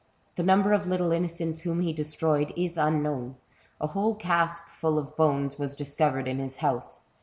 [0.35, 3.35] The number of little innocents whom he destroyed is unknown.
[3.79, 7.03] A whole cask full of bones was discovered in his house.